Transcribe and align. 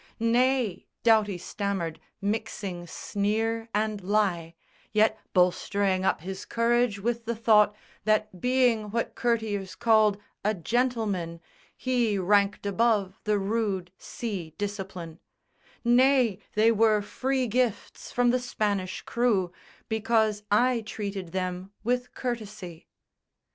"Nay," 0.19 0.87
Doughty 1.03 1.37
stammered, 1.37 1.99
mixing 2.21 2.87
sneer 2.87 3.69
and 3.71 4.01
lie, 4.03 4.55
Yet 4.91 5.19
bolstering 5.31 6.03
up 6.05 6.21
his 6.21 6.43
courage 6.43 6.97
with 6.97 7.25
the 7.25 7.35
thought 7.35 7.75
That 8.05 8.41
being 8.41 8.89
what 8.89 9.13
courtiers 9.13 9.75
called 9.75 10.17
a 10.43 10.55
gentleman 10.55 11.39
He 11.77 12.17
ranked 12.17 12.65
above 12.65 13.19
the 13.25 13.37
rude 13.37 13.91
sea 13.99 14.55
discipline, 14.57 15.19
"Nay, 15.83 16.39
they 16.55 16.71
were 16.71 17.03
free 17.03 17.45
gifts 17.45 18.11
from 18.11 18.31
the 18.31 18.39
Spanish 18.39 19.03
crew 19.03 19.51
Because 19.87 20.41
I 20.49 20.81
treated 20.83 21.27
them 21.31 21.73
with 21.83 22.15
courtesy." 22.15 22.87